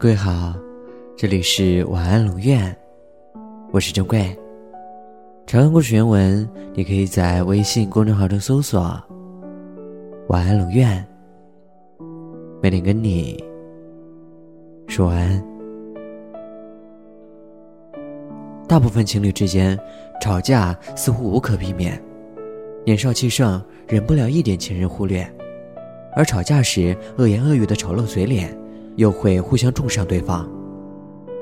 [0.00, 0.54] 各位好，
[1.14, 2.74] 这里是晚安龙院，
[3.70, 4.34] 我是珍贵。
[5.46, 8.80] 长安故事原文，你可以在微信公众号中搜索
[10.28, 11.06] “晚安龙院”，
[12.62, 13.44] 每天跟你
[14.88, 15.44] 说晚安。
[18.66, 19.78] 大部分情侣之间
[20.18, 22.02] 吵架似乎无可避免，
[22.86, 25.30] 年少气盛，忍不了一点情人忽略，
[26.16, 28.58] 而吵架时恶言恶语的丑陋嘴脸。
[28.96, 30.48] 又会互相重伤对方，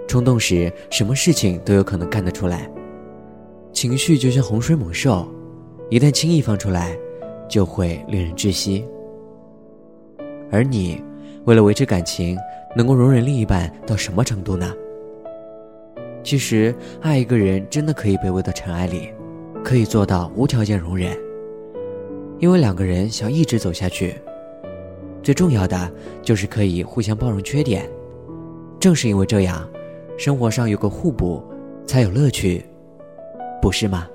[0.06, 2.70] 冲动时什么事情都有可能干得出来。
[3.72, 5.28] 情绪就像洪水猛兽，
[5.90, 6.96] 一旦轻易放出来，
[7.48, 8.84] 就会令人窒息。
[10.50, 11.02] 而你，
[11.44, 12.36] 为了维持感情，
[12.74, 14.72] 能够容忍另一半到什么程度呢？
[16.24, 19.10] 其实，爱一个人真的可以卑微到尘埃里，
[19.62, 21.16] 可以做到无条件容忍，
[22.38, 24.14] 因为两个人想一直走下去。
[25.28, 25.92] 最重要的
[26.22, 27.86] 就是可以互相包容缺点，
[28.80, 29.68] 正是因为这样，
[30.16, 31.44] 生活上有个互补，
[31.86, 32.64] 才有乐趣，
[33.60, 34.08] 不是吗？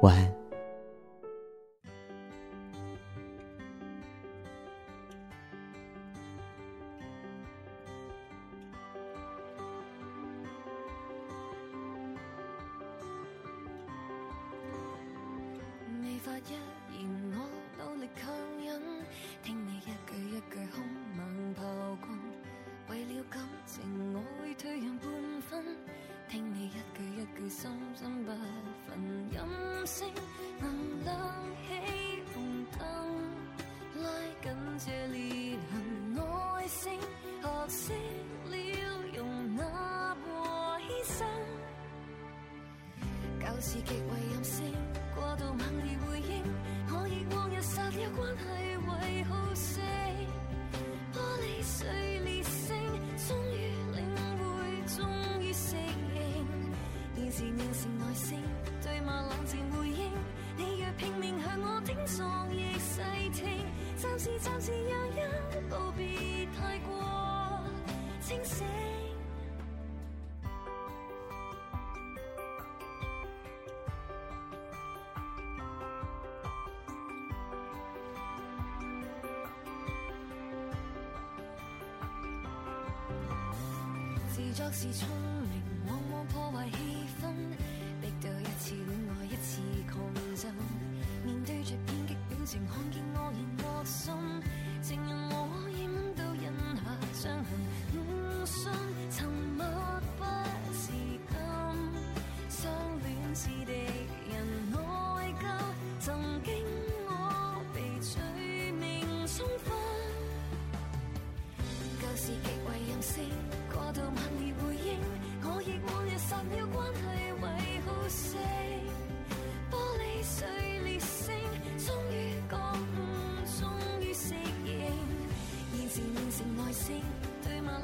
[0.00, 0.34] 晚安。
[18.16, 18.32] 强
[18.64, 18.80] 忍，
[19.42, 20.84] 听你一句一句凶
[21.16, 21.62] 猛炮
[22.00, 22.18] 轰，
[22.88, 23.82] 为了感情
[24.14, 25.08] 我会退让半
[25.42, 25.76] 分，
[26.28, 28.38] 听你一句一句深深不忿
[29.30, 30.12] 任性，
[30.60, 31.16] 能亮
[31.66, 32.80] 起红灯，
[34.02, 34.04] 拉
[34.42, 34.46] 紧
[34.78, 36.22] 这裂痕，耐
[36.68, 37.00] 性
[37.42, 37.92] 学识
[38.50, 38.54] 了
[39.16, 39.62] 容纳
[40.14, 41.24] 和牺牲，
[43.40, 44.74] 旧事极为任性，
[45.14, 46.57] 过度猛烈回应。
[47.60, 48.42] 杀了关系
[48.86, 49.82] 为好胜，
[51.12, 51.86] 玻璃碎
[52.20, 52.76] 裂声，
[53.26, 53.56] 终于
[53.94, 53.98] 领
[54.38, 54.46] 会，
[54.96, 54.98] 终
[55.40, 56.46] 于适应。
[57.14, 58.42] 现时练成耐性，
[58.82, 60.10] 对骂冷静回应。
[60.56, 63.02] 你若拼命向我顶撞，亦细
[63.32, 63.46] 听。
[63.96, 65.20] 暂时暂时让一
[65.68, 67.62] 步，别太过
[68.20, 68.87] 清醒。
[84.52, 85.27] 作是错。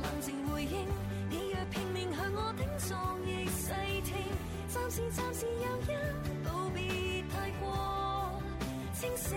[0.04, 0.86] 冷静回应。
[1.30, 3.72] 你若拼命向我顶撞，亦细
[4.04, 4.14] 听。
[4.68, 5.82] 暂时暂时让一
[6.44, 6.78] 步，别
[7.32, 7.64] 太过
[8.92, 9.36] 清醒。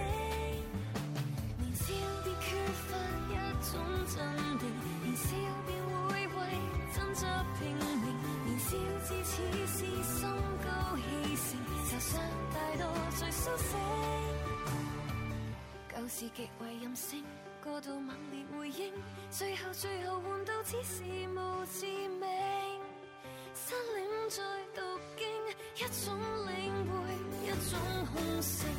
[1.57, 1.85] 年少
[2.23, 2.47] 别缺
[2.87, 2.89] 乏
[3.29, 3.33] 一
[3.63, 3.71] 种
[4.11, 4.15] 镇
[4.59, 4.63] 定，
[5.03, 5.25] 年少
[5.65, 6.37] 便会为。
[6.93, 7.25] 争执
[7.59, 8.05] 拼命，
[8.45, 8.67] 年少
[9.05, 9.31] 至此
[9.67, 10.19] 是心
[10.63, 10.67] 高
[10.97, 10.99] 气
[11.35, 11.47] 盛，
[11.85, 12.11] 受伤
[12.51, 12.83] 太多
[13.17, 13.69] 最苏醒。
[15.95, 17.23] 旧事极为任性，
[17.67, 18.93] 过度猛烈回应，
[19.29, 22.25] 最后最后换到只是无致命。
[23.53, 24.41] 失恋再
[24.73, 24.81] 读
[25.17, 25.27] 经，
[25.75, 26.17] 一种
[26.47, 26.55] 领
[26.87, 26.95] 会，
[27.43, 27.77] 一种
[28.13, 28.69] 空性。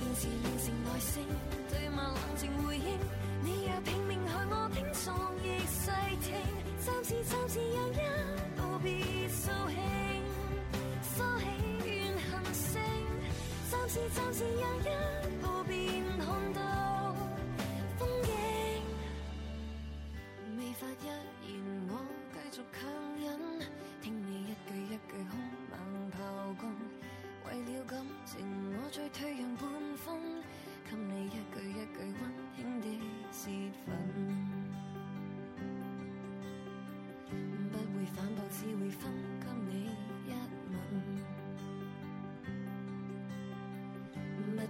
[0.00, 1.24] 现时练成耐性，
[1.70, 2.98] 对骂冷静回应。
[3.44, 5.92] 你若拼命向我顶撞，亦细
[6.22, 6.34] 听。
[6.84, 7.96] 暂时暂时让一
[8.56, 9.78] 步，别扫兴，
[11.14, 11.46] 收起
[11.86, 12.82] 怨恨声。
[13.70, 14.90] 暂时暂时让一
[15.40, 16.61] 步，便看到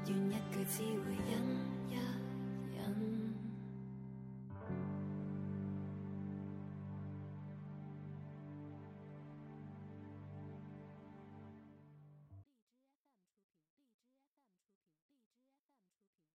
[0.06, 1.40] 愿一句只会忍
[1.90, 2.21] 一。